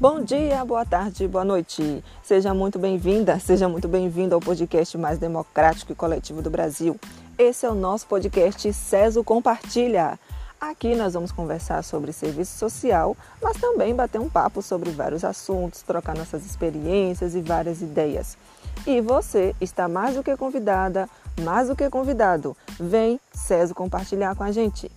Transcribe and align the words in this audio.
Bom 0.00 0.22
dia, 0.22 0.64
boa 0.64 0.86
tarde, 0.86 1.26
boa 1.26 1.44
noite. 1.44 2.04
Seja 2.22 2.54
muito 2.54 2.78
bem-vinda, 2.78 3.36
seja 3.40 3.68
muito 3.68 3.88
bem-vindo 3.88 4.32
ao 4.32 4.40
podcast 4.40 4.96
mais 4.96 5.18
democrático 5.18 5.90
e 5.90 5.94
coletivo 5.96 6.40
do 6.40 6.48
Brasil. 6.48 6.94
Esse 7.36 7.66
é 7.66 7.68
o 7.68 7.74
nosso 7.74 8.06
podcast 8.06 8.72
CESO 8.72 9.24
Compartilha. 9.24 10.16
Aqui 10.60 10.94
nós 10.94 11.14
vamos 11.14 11.32
conversar 11.32 11.82
sobre 11.82 12.12
serviço 12.12 12.56
social, 12.56 13.16
mas 13.42 13.56
também 13.56 13.92
bater 13.92 14.20
um 14.20 14.28
papo 14.28 14.62
sobre 14.62 14.90
vários 14.90 15.24
assuntos, 15.24 15.82
trocar 15.82 16.16
nossas 16.16 16.46
experiências 16.46 17.34
e 17.34 17.40
várias 17.40 17.82
ideias. 17.82 18.38
E 18.86 19.00
você 19.00 19.52
está 19.60 19.88
mais 19.88 20.14
do 20.14 20.22
que 20.22 20.36
convidada, 20.36 21.08
mais 21.40 21.66
do 21.66 21.74
que 21.74 21.90
convidado. 21.90 22.56
Vem, 22.78 23.18
CESO, 23.32 23.74
compartilhar 23.74 24.36
com 24.36 24.44
a 24.44 24.52
gente. 24.52 24.88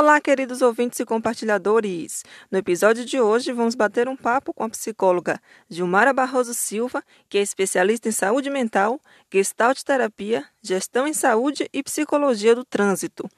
Olá, 0.00 0.18
queridos 0.20 0.62
ouvintes 0.62 0.98
e 0.98 1.04
compartilhadores! 1.04 2.24
No 2.50 2.56
episódio 2.56 3.04
de 3.04 3.20
hoje, 3.20 3.52
vamos 3.52 3.74
bater 3.74 4.08
um 4.08 4.16
papo 4.16 4.54
com 4.54 4.64
a 4.64 4.68
psicóloga 4.68 5.38
Gilmara 5.68 6.12
Barroso 6.12 6.54
Silva, 6.54 7.04
que 7.28 7.36
é 7.36 7.42
especialista 7.42 8.08
em 8.08 8.12
saúde 8.12 8.48
mental, 8.48 8.98
gestalt 9.30 9.82
terapia, 9.82 10.46
gestão 10.62 11.06
em 11.06 11.12
saúde 11.12 11.68
e 11.72 11.82
psicologia 11.82 12.54
do 12.54 12.64
trânsito, 12.64 13.28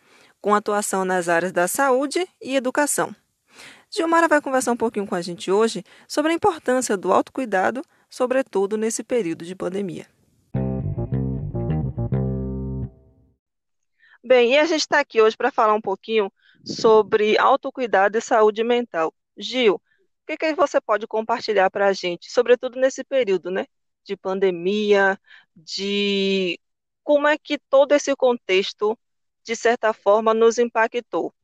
com 0.41 0.55
atuação 0.55 1.05
nas 1.05 1.29
áreas 1.29 1.51
da 1.51 1.67
saúde 1.67 2.25
e 2.41 2.55
educação. 2.55 3.12
Gilmara 3.91 4.29
vai 4.29 4.41
conversar 4.41 4.73
um 4.73 4.77
pouquinho 4.77 5.07
com 5.07 5.17
a 5.17 5.20
gente 5.20 5.51
hoje 5.51 5.84
sobre 6.07 6.31
a 6.31 6.34
importância 6.34 6.97
do 6.97 7.12
autocuidado, 7.12 7.83
sobretudo 8.09 8.77
nesse 8.77 9.03
período 9.03 9.45
de 9.45 9.57
pandemia. 9.57 10.06
Bem, 14.25 14.53
e 14.55 14.59
a 14.59 14.65
gente 14.65 14.81
está 14.81 15.01
aqui 15.01 15.20
hoje 15.20 15.37
para 15.37 15.51
falar 15.51 15.75
um 15.75 15.81
pouquinho 15.81 16.33
sobre 16.65 17.37
autocuidado 17.39 18.17
e 18.17 18.20
saúde 18.20 18.62
mental. 18.62 19.12
Gil, 19.37 19.75
o 19.77 19.81
que, 20.27 20.37
que 20.37 20.55
você 20.55 20.81
pode 20.81 21.06
compartilhar 21.06 21.70
para 21.70 21.89
a 21.89 21.92
gente, 21.92 22.31
sobretudo 22.31 22.78
nesse 22.78 23.03
período, 23.05 23.50
né, 23.50 23.67
de 24.05 24.17
pandemia, 24.17 25.19
de 25.56 26.59
como 27.03 27.27
é 27.27 27.37
que 27.37 27.59
todo 27.59 27.93
esse 27.93 28.15
contexto, 28.15 28.97
de 29.43 29.56
certa 29.56 29.93
forma, 29.93 30.33
nos 30.33 30.59
impactou, 30.59 31.34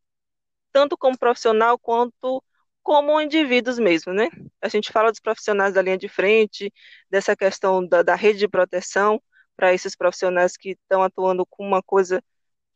tanto 0.73 0.97
como 0.97 1.19
profissional 1.19 1.79
quanto 1.79 2.43
como 2.83 3.21
indivíduos 3.21 3.79
mesmo, 3.79 4.13
né? 4.15 4.29
A 4.63 4.69
gente 4.69 4.93
fala 4.93 5.11
dos 5.11 5.21
profissionais 5.21 5.75
da 5.75 5.83
linha 5.83 5.99
de 5.99 6.09
frente, 6.09 6.73
dessa 7.11 7.37
questão 7.37 7.87
da, 7.87 8.03
da 8.03 8.15
rede 8.15 8.39
de 8.39 8.49
proteção 8.49 9.21
para 9.57 9.75
esses 9.75 9.95
profissionais 9.97 10.57
que 10.57 10.71
estão 10.71 11.03
atuando 11.03 11.45
com 11.47 11.67
uma 11.67 11.83
coisa 11.83 12.23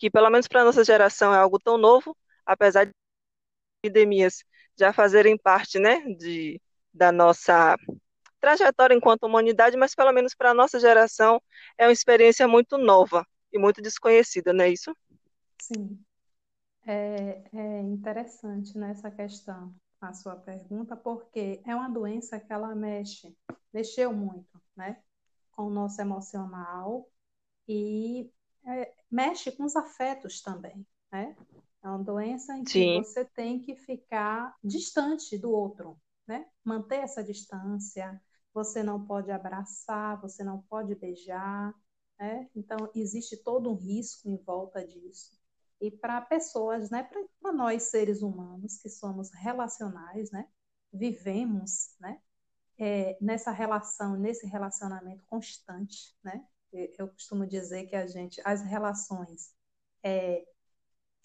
que, 0.02 0.10
pelo 0.10 0.28
menos 0.30 0.48
para 0.48 0.64
nossa 0.64 0.82
geração, 0.82 1.32
é 1.32 1.38
algo 1.38 1.60
tão 1.60 1.78
novo, 1.78 2.16
apesar 2.44 2.86
de 2.86 2.90
epidemias 3.84 4.42
já 4.76 4.92
fazerem 4.92 5.38
parte 5.38 5.78
né, 5.78 6.00
de, 6.16 6.60
da 6.92 7.12
nossa 7.12 7.76
trajetória 8.40 8.96
enquanto 8.96 9.22
humanidade, 9.22 9.76
mas 9.76 9.94
pelo 9.94 10.10
menos 10.10 10.34
para 10.34 10.50
a 10.50 10.54
nossa 10.54 10.80
geração 10.80 11.40
é 11.78 11.86
uma 11.86 11.92
experiência 11.92 12.48
muito 12.48 12.76
nova 12.76 13.24
e 13.52 13.60
muito 13.60 13.80
desconhecida, 13.80 14.52
não 14.52 14.64
é 14.64 14.70
isso? 14.70 14.92
Sim. 15.60 16.04
É, 16.84 17.44
é 17.52 17.80
interessante 17.82 18.76
nessa 18.76 19.08
né, 19.08 19.14
questão, 19.14 19.72
a 20.00 20.12
sua 20.12 20.34
pergunta, 20.34 20.96
porque 20.96 21.62
é 21.64 21.76
uma 21.76 21.88
doença 21.88 22.40
que 22.40 22.52
ela 22.52 22.74
mexe, 22.74 23.36
mexeu 23.72 24.12
muito, 24.12 24.60
né, 24.74 25.00
com 25.52 25.68
o 25.68 25.70
nosso 25.70 26.00
emocional 26.00 27.08
e 27.68 28.28
é, 28.66 28.92
mexe 29.12 29.52
com 29.52 29.64
os 29.64 29.76
afetos 29.76 30.40
também, 30.40 30.86
né? 31.12 31.36
É 31.82 31.88
uma 31.88 32.02
doença 32.02 32.56
em 32.56 32.64
que 32.64 32.70
Sim. 32.70 32.94
você 32.94 33.24
tem 33.24 33.60
que 33.60 33.76
ficar 33.76 34.56
distante 34.64 35.36
do 35.36 35.50
outro, 35.50 36.00
né? 36.26 36.46
Manter 36.64 37.00
essa 37.00 37.22
distância. 37.22 38.20
Você 38.54 38.82
não 38.82 39.04
pode 39.04 39.30
abraçar, 39.30 40.20
você 40.20 40.42
não 40.42 40.62
pode 40.62 40.94
beijar, 40.94 41.74
né? 42.18 42.48
Então 42.56 42.90
existe 42.94 43.36
todo 43.36 43.70
um 43.70 43.74
risco 43.74 44.28
em 44.28 44.36
volta 44.36 44.86
disso. 44.86 45.38
E 45.80 45.90
para 45.90 46.20
pessoas, 46.20 46.88
né? 46.90 47.08
Para 47.40 47.52
nós 47.52 47.84
seres 47.84 48.22
humanos 48.22 48.78
que 48.78 48.88
somos 48.88 49.30
relacionais, 49.32 50.30
né? 50.30 50.48
Vivemos, 50.92 51.94
né? 52.00 52.20
É, 52.78 53.18
nessa 53.20 53.50
relação, 53.50 54.16
nesse 54.16 54.46
relacionamento 54.46 55.24
constante, 55.26 56.16
né? 56.22 56.46
Eu 56.72 57.08
costumo 57.08 57.46
dizer 57.46 57.86
que 57.86 57.96
a 57.96 58.06
gente, 58.06 58.40
as 58.44 58.62
relações 58.62 59.52
é, 60.02 60.44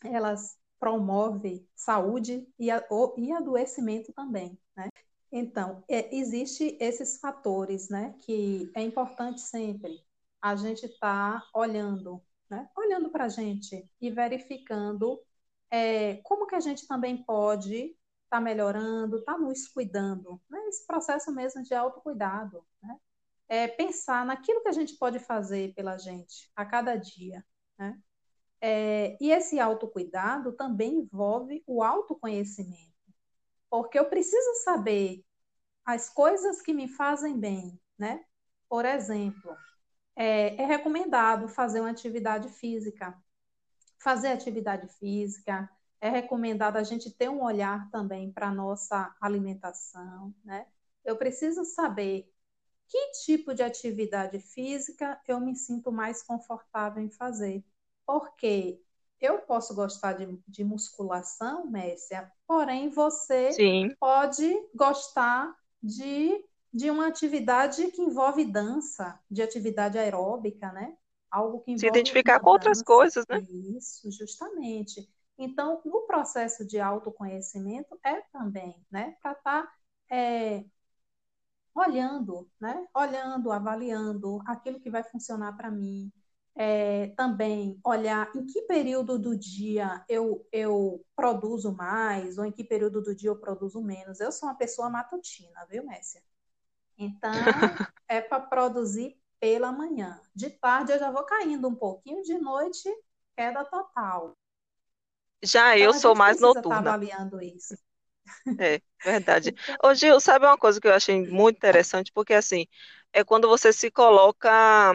elas 0.04 0.58
promovem 0.80 1.68
saúde 1.76 2.48
e, 2.60 2.70
a, 2.70 2.86
o, 2.90 3.16
e 3.18 3.32
adoecimento 3.32 4.14
também, 4.14 4.58
né? 4.76 4.90
Então, 5.32 5.84
é, 5.90 6.16
existe 6.16 6.78
esses 6.80 7.20
fatores, 7.20 7.90
né, 7.90 8.16
que 8.22 8.72
é 8.76 8.82
importante 8.82 9.42
sempre 9.42 10.02
a 10.42 10.56
gente 10.56 10.86
estar 10.86 11.42
tá 11.42 11.50
olhando, 11.54 12.22
né, 12.50 12.70
olhando 12.78 13.10
para 13.10 13.26
a 13.26 13.30
gente 13.30 13.90
e 14.00 14.10
verificando 14.10 15.22
é, 15.70 16.16
como 16.24 16.48
que 16.48 16.56
a 16.56 16.60
gente 16.62 16.88
também 16.88 17.24
pode 17.24 17.76
estar 17.76 17.98
tá 18.30 18.42
melhorando, 18.42 19.18
estar 19.18 19.34
tá 19.34 19.40
nos 19.40 19.68
cuidando, 19.68 20.42
né, 20.50 20.60
esse 20.70 20.86
processo 20.88 21.32
mesmo 21.34 21.62
de 21.64 21.74
autocuidado, 21.74 22.66
né, 22.82 22.98
é 23.50 23.68
pensar 23.68 24.26
naquilo 24.26 24.62
que 24.62 24.70
a 24.70 24.74
gente 24.74 24.96
pode 24.98 25.20
fazer 25.20 25.74
pela 25.74 25.98
gente 25.98 26.52
a 26.56 26.66
cada 26.66 26.96
dia, 26.96 27.46
né, 27.78 28.00
é, 28.62 29.18
e 29.22 29.32
esse 29.32 29.60
autocuidado 29.60 30.54
também 30.54 30.96
envolve 30.96 31.64
o 31.68 31.84
autoconhecimento, 31.84 32.94
porque 33.70 34.00
eu 34.00 34.06
preciso 34.06 34.64
saber 34.64 35.24
as 35.86 36.10
coisas 36.10 36.62
que 36.62 36.74
me 36.74 36.88
fazem 36.88 37.40
bem, 37.40 37.80
né? 37.98 38.26
Por 38.68 38.84
exemplo, 38.84 39.56
é, 40.16 40.62
é 40.62 40.66
recomendado 40.66 41.48
fazer 41.48 41.80
uma 41.80 41.92
atividade 41.92 42.50
física. 42.50 43.16
Fazer 44.00 44.30
atividade 44.30 44.88
física, 45.00 45.70
é 46.02 46.10
recomendado 46.10 46.78
a 46.78 46.84
gente 46.84 47.12
ter 47.12 47.30
um 47.30 47.42
olhar 47.44 47.90
também 47.90 48.32
para 48.32 48.48
a 48.50 48.54
nossa 48.54 49.16
alimentação, 49.22 50.34
né? 50.44 50.68
Eu 51.06 51.16
preciso 51.18 51.64
saber 51.64 52.32
que 52.88 53.12
tipo 53.26 53.54
de 53.54 53.64
atividade 53.64 54.40
física 54.40 55.20
eu 55.28 55.40
me 55.40 55.56
sinto 55.56 55.92
mais 55.92 56.24
confortável 56.24 57.04
em 57.04 57.10
fazer. 57.10 57.64
Porque 58.06 58.82
eu 59.20 59.40
posso 59.40 59.74
gostar 59.76 60.14
de, 60.14 60.40
de 60.48 60.64
musculação, 60.64 61.68
Mércia, 61.68 62.32
porém 62.48 62.90
você 62.90 63.52
Sim. 63.52 63.96
pode 64.00 64.56
gostar 64.74 65.56
de, 65.82 66.44
de 66.74 66.90
uma 66.90 67.08
atividade 67.08 67.92
que 67.92 68.02
envolve 68.02 68.46
dança, 68.46 69.20
de 69.30 69.42
atividade 69.42 69.98
aeróbica, 69.98 70.72
né? 70.72 70.96
Algo 71.30 71.60
que 71.60 71.72
envolve. 71.72 71.80
Se 71.80 71.88
identificar 71.88 72.40
com 72.40 72.50
outras 72.52 72.82
coisas, 72.82 73.26
né? 73.28 73.40
Isso, 73.76 74.10
justamente. 74.12 75.10
Então, 75.38 75.82
no 75.86 76.02
processo 76.02 76.66
de 76.66 76.80
autoconhecimento 76.80 78.00
é 78.04 78.22
também, 78.32 78.84
né? 78.90 79.16
Para 79.22 79.34
estar 79.34 79.64
tá, 79.64 79.74
é, 80.10 80.64
olhando, 81.80 82.50
né? 82.60 82.86
Olhando, 82.94 83.52
avaliando 83.52 84.42
aquilo 84.46 84.80
que 84.80 84.90
vai 84.90 85.04
funcionar 85.04 85.56
para 85.56 85.72
mim, 85.72 86.12
é, 86.56 87.08
também 87.16 87.80
olhar 87.84 88.32
em 88.36 88.46
que 88.46 88.64
período 88.64 89.20
do 89.20 89.38
dia 89.38 90.04
eu, 90.10 90.46
eu 90.52 91.06
produzo 91.16 91.72
mais 91.72 92.38
ou 92.38 92.46
em 92.46 92.52
que 92.52 92.64
período 92.64 93.02
do 93.02 93.16
dia 93.16 93.30
eu 93.30 93.40
produzo 93.40 93.82
menos. 93.82 94.20
Eu 94.20 94.32
sou 94.32 94.50
uma 94.50 94.56
pessoa 94.56 94.90
matutina, 94.90 95.66
viu, 95.70 95.86
Messia? 95.86 96.22
Então, 96.98 97.32
é 98.08 98.20
para 98.20 98.40
produzir 98.40 99.20
pela 99.40 99.72
manhã. 99.72 100.20
De 100.34 100.50
tarde 100.50 100.92
eu 100.92 101.00
já 101.00 101.12
vou 101.12 101.24
caindo 101.24 101.68
um 101.68 101.76
pouquinho, 101.76 102.24
de 102.24 102.38
noite, 102.40 102.90
queda 103.36 103.64
total. 103.64 104.36
Já 105.44 105.76
então, 105.76 105.86
eu 105.86 105.94
sou 105.94 106.16
mais 106.16 106.42
noturna. 106.42 106.80
Estar 106.80 106.90
avaliando 106.90 107.42
isso. 107.42 107.78
É, 108.60 108.82
verdade. 109.04 109.54
Ô, 109.84 109.94
Gil, 109.94 110.20
sabe 110.20 110.46
uma 110.46 110.58
coisa 110.58 110.80
que 110.82 110.88
eu 110.88 110.94
achei 110.94 111.28
muito 111.28 111.58
interessante? 111.58 112.12
Porque, 112.14 112.34
assim, 112.34 112.66
é 113.14 113.24
quando 113.24 113.48
você 113.48 113.72
se 113.74 113.92
coloca 113.92 114.94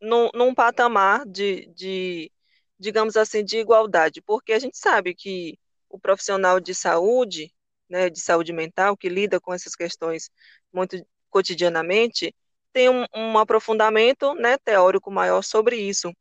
num, 0.00 0.28
num 0.34 0.54
patamar 0.54 1.24
de, 1.26 1.66
de, 1.74 2.32
digamos 2.78 3.16
assim, 3.16 3.44
de 3.44 3.58
igualdade, 3.58 4.22
porque 4.22 4.52
a 4.52 4.58
gente 4.58 4.78
sabe 4.78 5.14
que 5.14 5.58
o 5.88 5.98
profissional 5.98 6.60
de 6.60 6.74
saúde, 6.74 7.52
né, 7.88 8.08
de 8.10 8.20
saúde 8.20 8.52
mental, 8.52 8.96
que 8.96 9.08
lida 9.08 9.40
com 9.40 9.52
essas 9.52 9.74
questões 9.74 10.30
muito 10.72 10.96
cotidianamente, 11.30 12.34
tem 12.72 12.88
um, 12.88 13.04
um 13.14 13.38
aprofundamento 13.38 14.34
né, 14.34 14.56
teórico 14.58 15.10
maior 15.10 15.42
sobre 15.42 15.76
isso. 15.76 16.12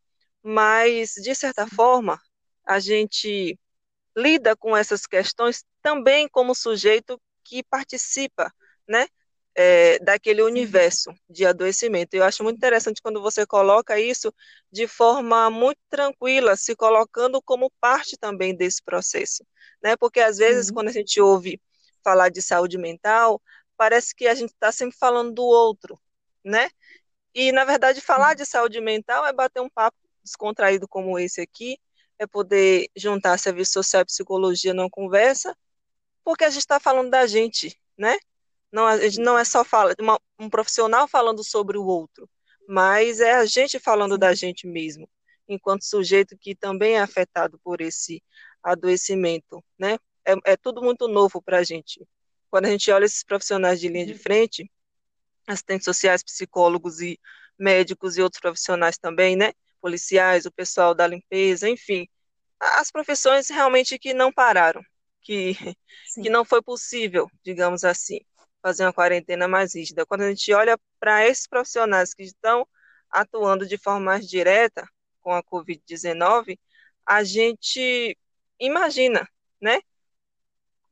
Mas, 0.44 1.13
de 1.15 1.35
certa 1.35 1.67
forma, 1.67 2.19
a 2.65 2.79
gente 2.79 3.57
lida 4.15 4.56
com 4.56 4.75
essas 4.75 5.06
questões 5.06 5.63
também 5.81 6.27
como 6.27 6.55
sujeito 6.55 7.19
que 7.43 7.63
participa, 7.63 8.53
né, 8.87 9.07
é, 9.55 9.99
daquele 9.99 10.41
universo 10.41 11.11
de 11.29 11.45
adoecimento. 11.45 12.13
Eu 12.13 12.23
acho 12.23 12.43
muito 12.43 12.57
interessante 12.57 13.01
quando 13.01 13.21
você 13.21 13.45
coloca 13.45 13.99
isso 13.99 14.33
de 14.71 14.87
forma 14.87 15.49
muito 15.49 15.79
tranquila, 15.89 16.55
se 16.55 16.75
colocando 16.75 17.41
como 17.41 17.71
parte 17.81 18.17
também 18.17 18.55
desse 18.55 18.81
processo, 18.83 19.45
né? 19.83 19.97
Porque 19.97 20.19
às 20.21 20.37
vezes 20.37 20.67
sim, 20.67 20.73
quando 20.73 20.89
a 20.89 20.93
gente 20.93 21.19
ouve 21.19 21.61
falar 22.03 22.29
de 22.29 22.41
saúde 22.41 22.77
mental, 22.77 23.41
parece 23.75 24.15
que 24.15 24.27
a 24.27 24.35
gente 24.35 24.51
está 24.51 24.71
sempre 24.71 24.97
falando 24.97 25.33
do 25.33 25.43
outro, 25.43 25.99
né? 26.43 26.69
E 27.33 27.51
na 27.51 27.65
verdade 27.65 28.01
falar 28.01 28.35
de 28.35 28.45
saúde 28.45 28.79
mental 28.81 29.25
é 29.25 29.33
bater 29.33 29.61
um 29.61 29.69
papo 29.69 29.97
descontraído 30.23 30.87
como 30.87 31.19
esse 31.19 31.41
aqui, 31.41 31.77
é 32.17 32.27
poder 32.27 32.89
juntar 32.95 33.37
serviço 33.37 33.73
social 33.73 34.03
e 34.03 34.05
psicologia 34.05 34.73
numa 34.73 34.89
conversa, 34.89 35.55
porque 36.24 36.44
a 36.45 36.50
gente 36.50 36.62
está 36.62 36.80
falando 36.80 37.10
da 37.10 37.25
gente, 37.27 37.77
né? 37.98 38.18
Não, 38.71 38.86
a 38.86 38.98
gente 39.00 39.19
não 39.19 39.38
é 39.38 39.44
só 39.45 39.63
fala, 39.63 39.95
uma, 40.00 40.19
um 40.39 40.50
profissional 40.50 41.07
falando 41.07 41.44
sobre 41.44 41.77
o 41.77 41.86
outro, 41.86 42.30
mas 42.68 43.19
é 43.19 43.33
a 43.36 43.45
gente 43.45 43.80
falando 43.80 44.18
da 44.18 44.33
gente 44.33 44.68
mesmo, 44.68 45.10
enquanto 45.48 45.83
sujeito 45.86 46.38
que 46.38 46.56
também 46.56 46.95
é 46.95 47.00
afetado 47.01 47.60
por 47.63 47.81
esse 47.81 48.24
adoecimento, 48.63 49.63
né? 49.77 49.98
É, 50.25 50.54
é 50.54 50.57
tudo 50.57 50.81
muito 50.83 51.07
novo 51.07 51.42
para 51.42 51.60
a 51.60 51.63
gente. 51.63 52.06
Quando 52.51 52.66
a 52.66 52.69
gente 52.69 52.92
olha 52.92 53.06
esses 53.06 53.24
profissionais 53.24 53.80
de 53.80 53.88
linha 53.88 54.06
de 54.06 54.13
de- 54.13 54.19
frente, 54.19 54.71
assistentes 55.48 55.86
sociais, 55.86 56.24
psicólogos 56.24 57.01
e 57.01 57.19
médicos 57.57 58.18
e 58.18 58.21
outros 58.21 58.42
profissionais 58.42 58.98
também, 58.98 59.36
né? 59.36 59.54
Policiais, 59.81 60.45
o 60.45 60.51
pessoal 60.51 60.94
da 60.95 61.07
limpeza, 61.07 61.69
enfim, 61.69 62.07
as 62.60 62.92
profissões 62.92 63.50
realmente 63.50 63.98
que 64.00 64.13
não 64.13 64.31
pararam, 64.31 64.81
que, 65.21 65.54
que 66.21 66.30
não 66.30 66.45
foi 66.45 66.62
possível, 66.62 67.30
digamos 67.44 67.83
assim, 67.83 68.19
fazer 68.62 68.83
uma 68.86 68.94
quarentena 68.94 69.48
mais 69.48 69.75
rígida. 69.75 70.06
Quando 70.06 70.21
a 70.21 70.30
gente 70.30 70.54
olha 70.54 70.77
para 71.00 71.25
esses 71.27 71.48
profissionais 71.48 72.13
que 72.13 72.24
estão 72.24 72.68
atuando 73.10 73.66
de 73.66 73.77
forma 73.77 74.00
mais 74.00 74.27
direta 74.27 74.88
com 75.21 75.33
a 75.33 75.44
Covid-19, 75.44 76.57
a 77.06 77.24
gente 77.24 78.18
imagina, 78.60 79.27
né, 79.62 79.81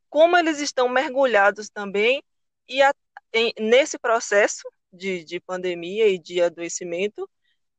como 0.10 0.38
eles 0.38 0.60
estão 0.60 0.90
mergulhados 0.90 1.70
também 1.70 2.24
e 2.68 2.82
a, 2.82 2.94
em, 3.34 3.54
nesse 3.60 4.00
processo 4.00 4.64
de, 4.92 5.24
de 5.24 5.40
pandemia 5.40 6.08
e 6.08 6.18
de 6.18 6.42
adoecimento, 6.42 7.30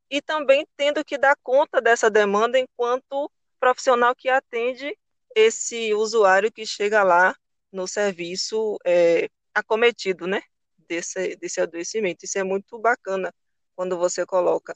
e 0.09 0.21
também 0.21 0.65
tendo 0.75 1.03
que 1.03 1.17
dar 1.17 1.35
conta 1.43 1.81
dessa 1.81 2.09
demanda 2.09 2.57
enquanto 2.57 3.31
profissional 3.59 4.15
que 4.15 4.29
atende 4.29 4.97
esse 5.35 5.93
usuário 5.93 6.51
que 6.51 6.65
chega 6.65 7.03
lá 7.03 7.35
no 7.71 7.87
serviço 7.87 8.77
é, 8.85 9.29
acometido, 9.53 10.27
né, 10.27 10.41
desse, 10.87 11.35
desse 11.37 11.61
adoecimento. 11.61 12.25
Isso 12.25 12.37
é 12.37 12.43
muito 12.43 12.79
bacana 12.79 13.33
quando 13.75 13.97
você 13.97 14.25
coloca 14.25 14.73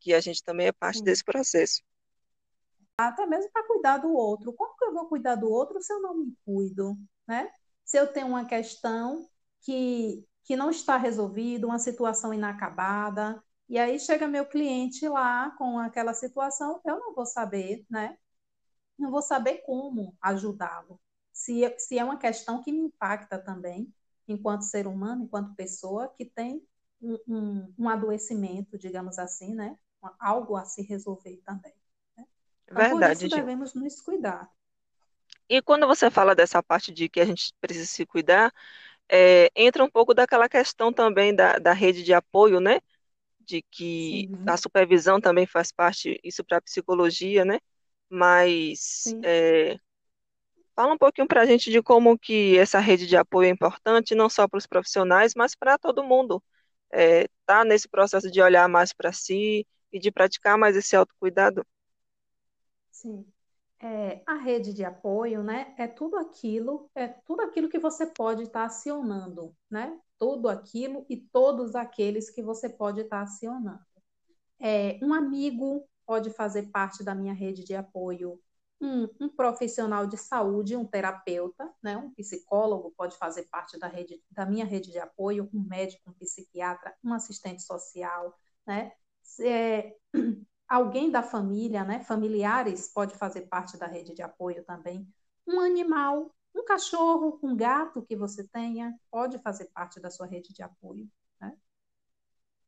que 0.00 0.14
a 0.14 0.20
gente 0.20 0.42
também 0.42 0.68
é 0.68 0.72
parte 0.72 1.02
desse 1.02 1.24
processo. 1.24 1.82
Até 2.96 3.26
mesmo 3.26 3.50
para 3.52 3.66
cuidar 3.66 3.98
do 3.98 4.12
outro. 4.14 4.52
Como 4.52 4.76
que 4.76 4.84
eu 4.84 4.92
vou 4.94 5.08
cuidar 5.08 5.34
do 5.34 5.50
outro 5.50 5.82
se 5.82 5.92
eu 5.92 6.00
não 6.00 6.16
me 6.16 6.34
cuido, 6.44 6.96
né? 7.26 7.50
Se 7.84 7.98
eu 7.98 8.06
tenho 8.06 8.28
uma 8.28 8.44
questão 8.46 9.28
que, 9.60 10.24
que 10.44 10.56
não 10.56 10.70
está 10.70 10.96
resolvida, 10.96 11.66
uma 11.66 11.78
situação 11.78 12.32
inacabada, 12.32 13.42
e 13.68 13.78
aí 13.78 13.98
chega 13.98 14.28
meu 14.28 14.46
cliente 14.46 15.08
lá 15.08 15.50
com 15.58 15.78
aquela 15.78 16.14
situação, 16.14 16.80
eu 16.84 16.98
não 16.98 17.14
vou 17.14 17.26
saber, 17.26 17.84
né? 17.90 18.16
Não 18.98 19.10
vou 19.10 19.22
saber 19.22 19.58
como 19.58 20.16
ajudá-lo. 20.20 21.00
Se, 21.32 21.74
se 21.78 21.98
é 21.98 22.04
uma 22.04 22.18
questão 22.18 22.62
que 22.62 22.72
me 22.72 22.80
impacta 22.80 23.38
também, 23.38 23.92
enquanto 24.28 24.62
ser 24.62 24.86
humano, 24.86 25.24
enquanto 25.24 25.54
pessoa 25.54 26.08
que 26.16 26.24
tem 26.24 26.66
um, 27.00 27.18
um, 27.28 27.74
um 27.78 27.88
adoecimento, 27.88 28.78
digamos 28.78 29.18
assim, 29.18 29.54
né? 29.54 29.78
Algo 30.18 30.56
a 30.56 30.64
se 30.64 30.82
resolver 30.82 31.38
também. 31.44 31.74
né? 32.16 32.26
Então, 32.64 32.84
por 32.86 33.04
Verdade, 33.04 33.06
isso 33.06 33.28
Gil. 33.28 33.50
devemos 33.50 33.74
nos 33.74 34.00
cuidar. 34.00 34.50
E 35.48 35.62
quando 35.62 35.86
você 35.86 36.10
fala 36.10 36.34
dessa 36.34 36.62
parte 36.62 36.92
de 36.92 37.08
que 37.08 37.20
a 37.20 37.24
gente 37.24 37.52
precisa 37.60 37.86
se 37.86 38.04
cuidar, 38.06 38.52
é, 39.10 39.50
entra 39.56 39.84
um 39.84 39.90
pouco 39.90 40.14
daquela 40.14 40.48
questão 40.48 40.92
também 40.92 41.34
da, 41.34 41.58
da 41.58 41.72
rede 41.72 42.02
de 42.02 42.14
apoio, 42.14 42.60
né? 42.60 42.80
De 43.40 43.62
que 43.70 44.28
a 44.46 44.56
Sim, 44.56 44.58
supervisão 44.58 45.20
também 45.20 45.46
faz 45.46 45.72
parte, 45.72 46.20
isso 46.24 46.44
para 46.44 46.58
a 46.58 46.62
psicologia, 46.62 47.44
né? 47.44 47.60
Mas 48.10 49.14
é, 49.22 49.78
fala 50.74 50.94
um 50.94 50.98
pouquinho 50.98 51.26
para 51.28 51.42
a 51.42 51.46
gente 51.46 51.70
de 51.70 51.82
como 51.82 52.18
que 52.18 52.58
essa 52.58 52.78
rede 52.80 53.06
de 53.06 53.16
apoio 53.16 53.46
é 53.48 53.50
importante, 53.50 54.14
não 54.14 54.28
só 54.30 54.48
para 54.48 54.58
os 54.58 54.66
profissionais, 54.66 55.34
mas 55.36 55.54
para 55.54 55.78
todo 55.78 56.04
mundo. 56.04 56.42
É, 56.92 57.28
tá 57.46 57.64
nesse 57.64 57.88
processo 57.88 58.30
de 58.30 58.40
olhar 58.42 58.68
mais 58.68 58.92
para 58.92 59.12
si 59.12 59.66
e 59.92 59.98
de 59.98 60.10
praticar 60.12 60.58
mais 60.58 60.76
esse 60.76 60.96
autocuidado. 60.96 61.66
sim. 62.90 63.24
É, 63.80 64.22
a 64.26 64.34
rede 64.36 64.72
de 64.72 64.84
apoio, 64.84 65.42
né, 65.42 65.74
é 65.78 65.86
tudo 65.86 66.16
aquilo, 66.18 66.90
é 66.94 67.08
tudo 67.08 67.42
aquilo 67.42 67.68
que 67.68 67.78
você 67.78 68.06
pode 68.06 68.42
estar 68.44 68.64
acionando, 68.64 69.54
né? 69.70 70.00
Tudo 70.18 70.48
aquilo 70.48 71.04
e 71.10 71.16
todos 71.18 71.74
aqueles 71.76 72.30
que 72.30 72.42
você 72.42 72.70
pode 72.70 73.02
estar 73.02 73.22
acionando. 73.22 73.80
É, 74.60 74.98
um 75.02 75.14
amigo 75.14 75.88
pode 76.06 76.30
fazer 76.30 76.70
parte 76.70 77.02
da 77.04 77.14
minha 77.14 77.34
rede 77.34 77.64
de 77.64 77.74
apoio, 77.74 78.40
um, 78.80 79.08
um 79.20 79.28
profissional 79.28 80.06
de 80.06 80.16
saúde, 80.16 80.76
um 80.76 80.84
terapeuta, 80.86 81.70
né, 81.82 81.96
um 81.96 82.10
psicólogo 82.12 82.92
pode 82.96 83.16
fazer 83.16 83.44
parte 83.44 83.78
da, 83.78 83.86
rede, 83.88 84.22
da 84.30 84.44
minha 84.46 84.64
rede 84.64 84.90
de 84.92 84.98
apoio, 84.98 85.48
um 85.52 85.60
médico, 85.60 86.10
um 86.10 86.12
psiquiatra, 86.12 86.94
um 87.02 87.12
assistente 87.12 87.62
social, 87.62 88.38
né? 88.66 88.92
É, 89.40 89.96
alguém 90.68 91.10
da 91.10 91.22
família, 91.22 91.84
né, 91.84 92.00
familiares 92.00 92.88
pode 92.88 93.14
fazer 93.16 93.42
parte 93.42 93.76
da 93.78 93.86
rede 93.86 94.14
de 94.14 94.22
apoio 94.22 94.64
também. 94.64 95.08
Um 95.46 95.60
animal, 95.60 96.34
um 96.54 96.64
cachorro, 96.64 97.38
um 97.42 97.56
gato 97.56 98.02
que 98.02 98.16
você 98.16 98.46
tenha, 98.48 98.94
pode 99.10 99.38
fazer 99.38 99.66
parte 99.66 100.00
da 100.00 100.10
sua 100.10 100.26
rede 100.26 100.52
de 100.52 100.62
apoio. 100.62 101.08
Né? 101.40 101.56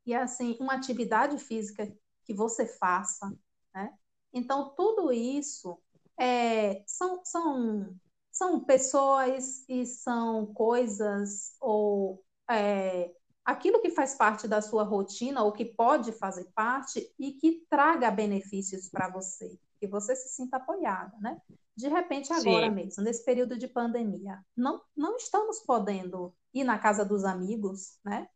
e 0.09 0.15
assim 0.15 0.57
uma 0.59 0.73
atividade 0.73 1.39
física 1.39 1.87
que 2.29 2.35
você 2.35 2.67
faça, 2.67 3.35
né? 3.75 3.93
Então 4.33 4.75
tudo 4.77 5.13
isso 5.13 5.81
é, 6.21 6.85
são, 6.87 7.25
são 7.25 7.99
são 8.39 8.65
pessoas 8.65 9.65
e 9.69 9.85
são 9.85 10.47
coisas 10.55 11.57
ou 11.61 12.23
é, 12.49 13.13
aquilo 13.45 13.83
que 13.83 13.91
faz 13.91 14.15
parte 14.15 14.47
da 14.47 14.63
sua 14.63 14.85
rotina 14.85 15.43
ou 15.43 15.53
que 15.53 15.65
pode 15.65 16.13
fazer 16.13 16.45
parte 16.55 17.13
e 17.19 17.33
que 17.33 17.67
traga 17.69 18.11
benefícios 18.13 18.89
para 18.89 19.11
você, 19.11 19.59
que 19.81 19.89
você 19.89 20.15
se 20.15 20.29
sinta 20.37 20.59
apoiada, 20.59 21.17
né? 21.19 21.41
De 21.77 21.89
repente, 21.89 22.33
agora 22.33 22.71
Sim, 22.71 22.71
mesmo, 22.71 23.03
nesse 23.03 23.25
período 23.25 23.59
de 23.59 23.67
pandemia, 23.67 24.41
não, 24.57 24.81
não 24.97 25.17
estamos 25.17 25.61
podendo 25.61 26.33
ir 26.55 26.65
na 26.65 26.79
casa 26.79 27.05
dos 27.05 27.25
amigos, 27.25 27.99
né? 28.05 28.29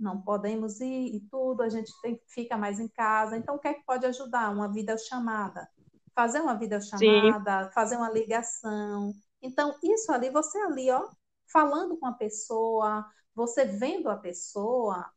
Não 0.00 0.20
podemos 0.20 0.80
ir 0.80 1.14
e 1.14 1.20
tudo, 1.30 1.62
a 1.62 1.68
gente 1.68 1.92
tem, 2.00 2.20
fica 2.28 2.56
mais 2.56 2.80
em 2.80 2.88
casa. 2.88 3.36
Então, 3.36 3.56
o 3.56 3.58
que 3.58 3.68
é 3.68 3.74
que 3.74 3.84
pode 3.84 4.06
ajudar? 4.06 4.50
Uma 4.50 4.72
videochamada. 4.72 5.68
Fazer 6.14 6.40
uma 6.40 6.58
sim, 6.94 7.32
videochamada, 7.38 7.70
fazer 7.72 7.96
uma 7.96 8.10
ligação. 8.10 9.12
Então, 9.42 9.76
isso 9.82 10.12
ali, 10.12 10.30
você 10.30 10.58
ali, 10.58 10.90
ó, 10.90 11.08
falando 11.52 11.96
com 11.96 12.06
a 12.06 12.12
pessoa, 12.12 13.06
você 13.34 13.64
vendo 13.64 14.08
a 14.08 14.16
pessoa, 14.16 15.10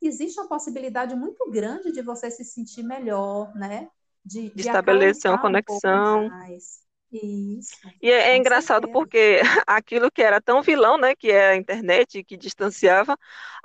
existe 0.00 0.38
uma 0.38 0.48
possibilidade 0.48 1.14
muito 1.14 1.50
grande 1.50 1.92
de 1.92 2.02
você 2.02 2.30
se 2.30 2.44
sentir 2.44 2.82
melhor, 2.82 3.54
né? 3.54 3.90
De, 4.24 4.50
de 4.50 4.60
estabelecer 4.60 5.30
uma 5.30 5.38
um 5.38 5.40
conexão. 5.40 6.28
mais. 6.28 6.85
Isso, 7.22 7.94
E 8.00 8.10
é, 8.10 8.30
é 8.32 8.36
engraçado 8.36 8.88
certeza. 8.88 8.88
porque 8.88 9.40
aquilo 9.66 10.10
que 10.10 10.22
era 10.22 10.40
tão 10.40 10.62
vilão, 10.62 10.98
né, 10.98 11.14
que 11.14 11.30
é 11.30 11.50
a 11.50 11.56
internet, 11.56 12.22
que 12.24 12.36
distanciava, 12.36 13.18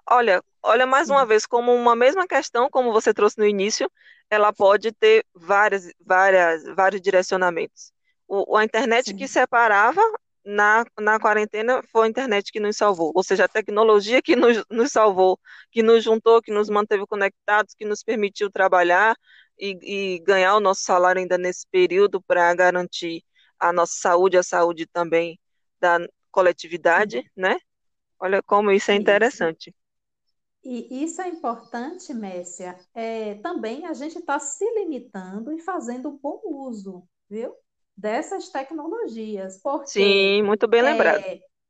olha, 0.09 0.43
olha 0.63 0.85
mais 0.87 1.09
uma 1.09 1.25
Sim, 1.25 1.27
vez 1.27 1.45
como 1.45 1.73
uma 1.75 1.95
mesma 1.95 2.27
questão, 2.27 2.69
como 2.69 2.93
você 2.93 3.13
trouxe 3.13 3.37
no 3.39 3.45
início, 3.47 3.91
ela 4.29 4.53
pode 4.53 4.91
ter 4.93 5.25
várias, 5.35 5.89
várias, 5.99 6.63
vários 6.75 7.01
direcionamentos. 7.01 7.91
O, 8.27 8.57
a 8.57 8.63
internet 8.63 9.13
que 9.15 9.27
sim, 9.27 9.29
separava 9.29 10.01
na, 10.45 10.85
na 10.99 11.19
quarentena 11.19 11.81
foi 11.91 12.07
a 12.07 12.09
internet 12.09 12.51
que 12.51 12.59
nos 12.59 12.77
salvou, 12.77 13.11
ou 13.15 13.23
seja, 13.23 13.45
a 13.45 13.49
tecnologia 13.49 14.21
que 14.21 14.35
nos, 14.35 14.63
nos 14.71 14.91
salvou, 14.91 15.39
que 15.71 15.83
nos 15.83 16.03
juntou, 16.03 16.41
que 16.41 16.51
nos 16.51 16.69
manteve 16.69 17.05
conectados, 17.07 17.73
que 17.75 17.85
nos 17.85 18.03
permitiu 18.03 18.49
trabalhar 18.51 19.15
e, 19.59 20.15
e 20.15 20.19
ganhar 20.21 20.55
o 20.55 20.59
nosso 20.59 20.81
salário 20.83 21.21
ainda 21.21 21.37
nesse 21.37 21.65
período 21.71 22.21
para 22.21 22.53
garantir 22.55 23.23
a 23.61 23.73
nossa 23.73 23.93
saúde, 23.95 24.37
a 24.37 24.43
saúde 24.43 24.87
também 24.87 25.39
da 25.81 25.99
coletividade, 26.31 27.23
né? 27.37 27.57
Olha 28.19 28.43
como 28.43 28.71
isso 28.71 28.91
é 28.91 28.95
Isso. 28.95 28.95
interessante. 28.95 29.75
E 30.63 31.03
isso 31.03 31.21
é 31.21 31.27
importante, 31.27 32.13
Messia, 32.13 32.77
é, 32.93 33.35
também 33.35 33.85
a 33.87 33.93
gente 33.93 34.19
está 34.19 34.37
se 34.39 34.63
limitando 34.75 35.51
e 35.51 35.59
fazendo 35.59 36.11
bom 36.11 36.39
uso, 36.45 37.07
viu? 37.29 37.55
Dessas 37.97 38.49
tecnologias, 38.49 39.59
porque 39.61 39.81
Sim, 39.83 40.43
muito 40.43 40.67
bem 40.67 40.81
lembrado. 40.83 41.23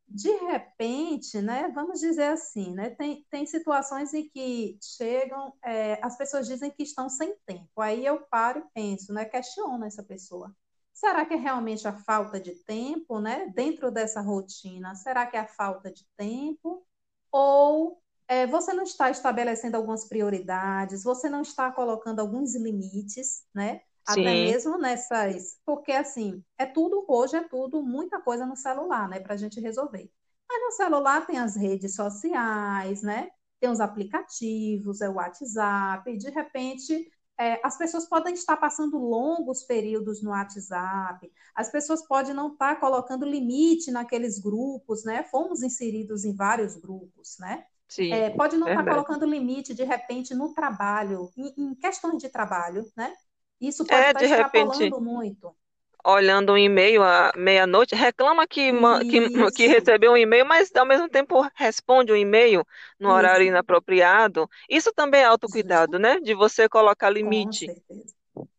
de 0.07 0.29
repente, 0.47 1.41
né, 1.41 1.69
vamos 1.73 1.99
dizer 2.01 2.25
assim, 2.33 2.73
né, 2.73 2.89
tem, 2.91 3.25
tem 3.29 3.45
situações 3.45 4.13
em 4.13 4.29
que 4.29 4.77
chegam, 4.81 5.53
é, 5.63 5.99
as 6.05 6.17
pessoas 6.17 6.47
dizem 6.47 6.71
que 6.71 6.83
estão 6.83 7.09
sem 7.09 7.35
tempo. 7.45 7.69
Aí 7.81 8.05
eu 8.05 8.21
paro 8.29 8.59
e 8.59 8.71
penso, 8.73 9.13
né, 9.13 9.25
questiono 9.25 9.85
essa 9.85 10.03
pessoa. 10.03 10.53
Será 10.93 11.25
que 11.25 11.33
é 11.33 11.37
realmente 11.37 11.87
a 11.87 11.93
falta 11.93 12.39
de 12.39 12.55
tempo, 12.63 13.19
né, 13.19 13.47
dentro 13.55 13.91
dessa 13.91 14.21
rotina? 14.21 14.95
Será 14.95 15.25
que 15.25 15.35
é 15.37 15.39
a 15.39 15.47
falta 15.47 15.91
de 15.91 16.05
tempo? 16.17 16.85
Ou 17.31 18.01
é, 18.27 18.45
você 18.47 18.73
não 18.73 18.83
está 18.83 19.09
estabelecendo 19.09 19.75
algumas 19.77 20.07
prioridades? 20.07 21.03
Você 21.03 21.29
não 21.29 21.41
está 21.41 21.71
colocando 21.71 22.19
alguns 22.19 22.55
limites, 22.55 23.45
né? 23.53 23.81
Sim. 24.09 24.21
Até 24.21 24.33
mesmo 24.33 24.77
nessas. 24.77 25.57
Porque, 25.65 25.91
assim, 25.91 26.43
é 26.57 26.65
tudo, 26.65 27.05
hoje 27.07 27.35
é 27.37 27.43
tudo, 27.47 27.81
muita 27.83 28.21
coisa 28.21 28.45
no 28.45 28.55
celular, 28.55 29.07
né, 29.09 29.19
para 29.19 29.33
a 29.33 29.37
gente 29.37 29.59
resolver. 29.59 30.09
Mas 30.47 30.61
no 30.63 30.71
celular 30.71 31.25
tem 31.25 31.39
as 31.39 31.55
redes 31.55 31.95
sociais, 31.95 33.01
né? 33.01 33.29
Tem 33.59 33.69
os 33.69 33.79
aplicativos, 33.79 35.01
é 35.01 35.09
o 35.09 35.13
WhatsApp, 35.13 36.09
e 36.11 36.17
de 36.17 36.29
repente 36.29 37.09
é, 37.41 37.59
as 37.63 37.75
pessoas 37.75 38.07
podem 38.07 38.35
estar 38.35 38.55
passando 38.55 38.99
longos 38.99 39.63
períodos 39.63 40.21
no 40.21 40.29
WhatsApp, 40.29 41.31
as 41.55 41.71
pessoas 41.71 42.05
podem 42.07 42.35
não 42.35 42.53
estar 42.53 42.79
colocando 42.79 43.25
limite 43.25 43.89
naqueles 43.89 44.37
grupos, 44.37 45.03
né? 45.03 45.23
Fomos 45.23 45.63
inseridos 45.63 46.23
em 46.23 46.35
vários 46.35 46.75
grupos, 46.77 47.37
né? 47.39 47.65
Sim, 47.87 48.11
é, 48.13 48.29
pode 48.29 48.57
não 48.57 48.67
estar 48.67 48.83
colocando 48.83 49.25
limite 49.25 49.73
de 49.73 49.83
repente 49.83 50.35
no 50.35 50.53
trabalho, 50.53 51.31
em, 51.35 51.53
em 51.57 51.75
questões 51.75 52.21
de 52.21 52.29
trabalho, 52.29 52.85
né? 52.95 53.11
Isso 53.59 53.85
pode 53.85 54.05
é, 54.05 54.09
estar 54.09 54.19
de 54.19 54.27
repente, 54.27 54.89
muito. 55.01 55.55
Olhando 56.03 56.53
um 56.53 56.57
e-mail 56.57 57.03
à 57.03 57.31
meia-noite, 57.35 57.95
reclama 57.95 58.47
que, 58.47 58.71
que, 59.09 59.19
que, 59.55 59.67
recebeu 59.67 60.13
um 60.13 60.17
e-mail, 60.17 60.45
mas 60.45 60.71
ao 60.75 60.85
mesmo 60.85 61.07
tempo 61.07 61.47
responde 61.55 62.11
um 62.11 62.15
e-mail 62.15 62.65
no 62.99 63.09
Isso. 63.09 63.15
horário 63.15 63.45
inapropriado. 63.45 64.49
Isso 64.69 64.91
também 64.93 65.21
é 65.21 65.25
autocuidado, 65.25 65.99
né? 65.99 66.19
De 66.19 66.33
você 66.33 66.67
colocar 66.67 67.09
limite. 67.09 67.67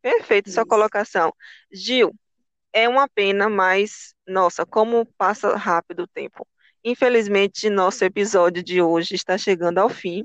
Perfeito, 0.00 0.46
Isso. 0.46 0.54
sua 0.54 0.66
colocação. 0.66 1.32
Gil, 1.72 2.14
é 2.72 2.88
uma 2.88 3.08
pena, 3.08 3.48
mas, 3.48 4.14
nossa, 4.26 4.64
como 4.64 5.06
passa 5.18 5.56
rápido 5.56 6.04
o 6.04 6.08
tempo. 6.08 6.46
Infelizmente, 6.84 7.70
nosso 7.70 8.04
episódio 8.04 8.62
de 8.62 8.82
hoje 8.82 9.14
está 9.14 9.38
chegando 9.38 9.78
ao 9.78 9.88
fim, 9.88 10.24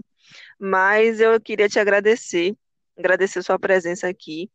mas 0.59 1.19
eu 1.19 1.39
queria 1.39 1.69
te 1.69 1.79
agradecer, 1.79 2.55
agradecer 2.97 3.43
sua 3.43 3.59
presença 3.59 4.07
aqui 4.07 4.49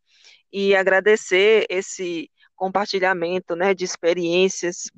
e 0.53 0.75
agradecer 0.75 1.65
esse 1.69 2.31
compartilhamento, 2.63 3.57
né, 3.57 3.75
de 3.75 3.85
experiências 3.85 4.89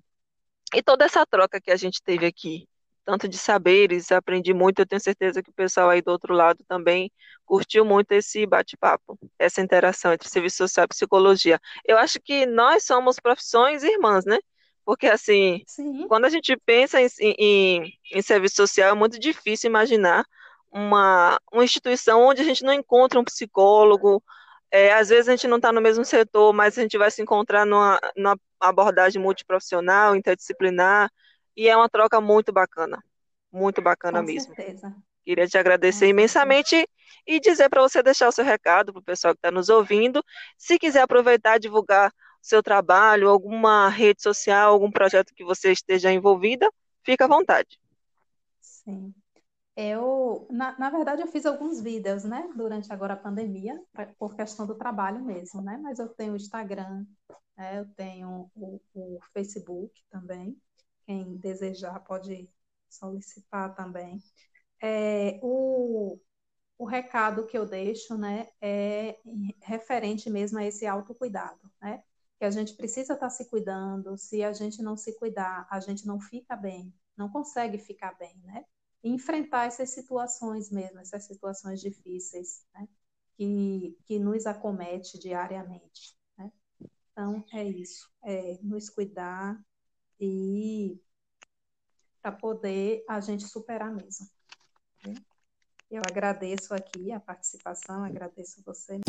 e 0.75 0.83
toda 0.83 1.06
essa 1.06 1.25
troca 1.25 1.59
que 1.59 1.71
a 1.71 1.76
gente 1.76 2.02
teve 2.02 2.26
aqui, 2.26 2.68
tanto 3.06 3.26
de 3.26 3.38
saberes, 3.38 4.12
aprendi 4.12 4.52
muito, 4.52 4.80
eu 4.80 4.87
tenho 4.87 5.00
certeza 5.00 5.42
que 5.42 5.49
o 5.49 5.54
pessoal 5.54 5.88
aí 5.88 6.02
do 6.02 6.11
outro 6.11 6.35
lado 6.35 6.62
também 6.68 7.11
curtiu 7.47 7.83
muito 7.83 8.12
esse 8.12 8.44
bate-papo, 8.44 9.18
essa 9.38 9.62
interação 9.62 10.12
entre 10.12 10.28
serviço 10.28 10.59
social 10.59 10.85
e 10.85 10.88
psicologia. 10.88 11.59
Eu 11.87 11.97
acho 11.97 12.21
que 12.21 12.44
nós 12.44 12.85
somos 12.85 13.18
profissões 13.18 13.83
irmãs, 13.83 14.26
né? 14.26 14.38
Porque, 14.85 15.06
assim, 15.06 15.62
Sim. 15.66 16.06
quando 16.06 16.26
a 16.26 16.28
gente 16.28 16.54
pensa 16.66 17.00
em, 17.00 17.09
em, 17.18 17.92
em 18.12 18.23
serviço 18.23 18.56
social, 18.56 18.90
é 18.90 18.94
muito 18.94 19.18
difícil 19.18 19.71
imaginar 19.71 20.23
uma, 20.71 21.40
uma 21.50 21.64
instituição 21.64 22.21
onde 22.21 22.42
a 22.42 22.44
gente 22.44 22.62
não 22.62 22.75
encontra 22.75 23.18
um 23.18 23.25
psicólogo, 23.25 24.23
é, 24.75 24.93
às 24.93 25.09
vezes 25.09 25.28
a 25.28 25.31
gente 25.31 25.47
não 25.47 25.59
está 25.59 25.73
no 25.73 25.81
mesmo 25.81 26.04
setor, 26.04 26.52
mas 26.52 26.76
a 26.76 26.83
gente 26.83 26.99
vai 26.99 27.09
se 27.09 27.23
encontrar 27.23 27.64
numa, 27.64 27.97
numa 28.16 28.37
abordagem 28.59 29.23
multiprofissional, 29.23 30.16
interdisciplinar, 30.16 31.09
e 31.57 31.69
é 31.69 31.76
uma 31.76 31.88
troca 31.88 32.21
muito 32.21 32.52
bacana, 32.52 33.00
muito 33.52 33.81
bacana 33.81 34.19
Com 34.19 34.26
mesmo. 34.26 34.52
Certeza. 34.52 34.93
Queria 35.25 35.47
te 35.47 35.57
agradecer 35.57 36.09
imensamente 36.09 36.88
e 37.25 37.38
dizer 37.38 37.69
para 37.69 37.83
você 37.83 38.02
deixar 38.02 38.26
o 38.26 38.33
seu 38.33 38.45
recado 38.45 38.93
para 38.93 38.99
o 38.99 39.04
pessoal 39.04 39.33
que 39.33 39.38
está 39.38 39.52
nos 39.52 39.69
ouvindo. 39.69 40.21
Se 40.59 40.76
quiser 40.76 41.02
aproveitar 41.02 41.57
e 41.57 41.61
divulgar 41.61 42.12
seu 42.43 42.61
trabalho, 42.61 43.28
alguma 43.28 43.88
rede 43.88 44.25
social, 44.25 44.73
algum 44.73 44.90
projeto 44.90 45.33
que 45.37 45.45
você 45.45 45.71
esteja 45.71 46.11
envolvida, 46.11 46.69
fica 47.04 47.26
à 47.26 47.28
vontade. 47.28 47.78
Sim. 48.61 49.14
Eu, 49.76 50.47
na, 50.50 50.78
na 50.78 50.88
verdade, 50.88 51.21
eu 51.23 51.26
fiz 51.26 51.45
alguns 51.45 51.81
vídeos, 51.81 52.23
né, 52.23 52.49
durante 52.54 52.93
agora 52.93 53.14
a 53.14 53.16
pandemia, 53.16 53.83
por 54.19 54.37
questão 54.37 54.66
do 54.66 54.76
trabalho 54.76 55.25
mesmo, 55.25 55.61
né, 55.61 55.76
mas 55.78 55.99
eu 55.99 56.09
tenho 56.09 56.33
o 56.35 56.37
Instagram, 56.37 57.04
né, 57.57 57.81
eu 57.81 57.87
tenho 57.95 58.49
o, 58.54 58.81
o 58.95 59.19
Facebook 59.33 59.93
também, 60.11 60.57
quem 61.07 61.37
desejar 61.38 61.99
pode 62.04 62.49
solicitar 62.88 63.75
também. 63.75 64.23
É, 64.81 65.40
o, 65.43 66.21
o 66.78 66.85
recado 66.85 67.47
que 67.47 67.59
eu 67.59 67.66
deixo, 67.66 68.16
né, 68.16 68.49
é 68.61 69.19
referente 69.61 70.31
mesmo 70.31 70.59
a 70.59 70.64
esse 70.64 70.87
autocuidado, 70.87 71.69
né, 71.83 72.00
que 72.38 72.45
a 72.45 72.50
gente 72.50 72.75
precisa 72.75 73.14
estar 73.14 73.31
se 73.31 73.50
cuidando, 73.50 74.16
se 74.16 74.45
a 74.45 74.52
gente 74.52 74.81
não 74.83 74.97
se 74.97 75.19
cuidar, 75.19 75.66
a 75.69 75.81
gente 75.81 76.07
não 76.07 76.21
fica 76.21 76.54
bem, 76.54 76.95
não 77.16 77.28
consegue 77.28 77.78
ficar 77.78 78.16
bem, 78.16 78.37
né, 78.45 78.64
enfrentar 79.04 79.66
essas 79.66 79.90
situações 79.90 80.70
mesmo, 80.70 80.99
essas 80.99 81.25
situações 81.25 81.80
difíceis, 81.80 82.64
né? 82.75 82.88
que, 83.37 83.96
que 84.06 84.18
nos 84.18 84.46
acomete 84.46 85.18
diariamente. 85.18 86.16
Né? 86.38 86.50
Então, 87.12 87.44
é 87.52 87.62
isso, 87.62 88.11
é 88.25 88.58
nos 88.62 88.88
cuidar 88.88 89.62
e 90.18 90.99
para 92.23 92.32
poder 92.32 93.04
a 93.06 93.20
gente 93.20 93.44
superar 93.46 93.92
mesmo. 93.94 94.26
Né? 95.06 95.14
Eu 95.90 96.00
agradeço 96.08 96.73
aqui 96.75 97.12
a 97.12 97.20
participação, 97.20 98.02
agradeço 98.02 98.62
você. 98.64 99.00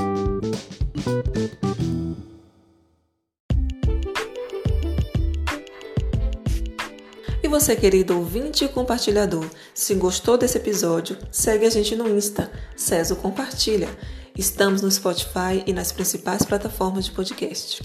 E 7.45 7.47
você, 7.47 7.75
querido 7.75 8.17
ouvinte 8.17 8.65
e 8.65 8.67
compartilhador, 8.67 9.45
se 9.71 9.93
gostou 9.93 10.35
desse 10.35 10.57
episódio, 10.57 11.15
segue 11.29 11.63
a 11.67 11.69
gente 11.69 11.95
no 11.95 12.09
Insta, 12.09 12.51
Ceso 12.75 13.15
Compartilha. 13.17 13.87
Estamos 14.35 14.81
no 14.81 14.89
Spotify 14.89 15.63
e 15.63 15.71
nas 15.71 15.91
principais 15.91 16.43
plataformas 16.43 17.05
de 17.05 17.11
podcast. 17.11 17.83